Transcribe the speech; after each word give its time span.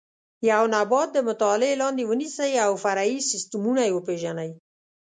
یو 0.51 0.63
نبات 0.75 1.09
د 1.13 1.17
مطالعې 1.29 1.79
لاندې 1.81 2.03
ونیسئ 2.07 2.53
او 2.65 2.71
فرعي 2.83 3.15
سیسټمونه 3.31 3.81
یې 3.87 3.91
وپېژنئ. 3.93 4.51